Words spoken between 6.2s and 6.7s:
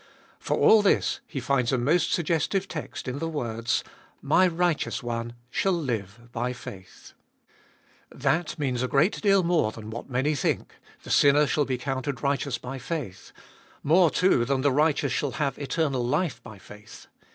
by